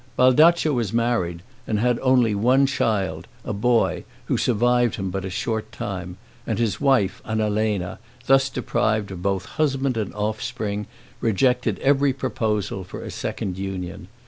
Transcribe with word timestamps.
Baldaccio 0.17 0.73
was 0.73 0.91
married, 0.91 1.43
and 1.67 1.77
had 1.77 1.99
only 2.01 2.33
one 2.33 2.65
child, 2.65 3.27
a 3.45 3.53
boy, 3.53 4.03
who 4.25 4.35
survived 4.35 4.95
him 4.95 5.11
but 5.11 5.23
a 5.23 5.29
short 5.29 5.71
time; 5.71 6.17
and 6.47 6.57
his 6.57 6.81
wife, 6.81 7.21
Annalena, 7.23 7.99
thus 8.25 8.49
deprived 8.49 9.11
of 9.11 9.21
both 9.21 9.45
husband 9.45 9.97
and 9.97 10.11
offspring, 10.15 10.87
rejected 11.19 11.77
every 11.83 12.13
proposal 12.13 12.83
for 12.83 13.03
a 13.03 13.11
second 13.11 13.59
union. 13.59 14.07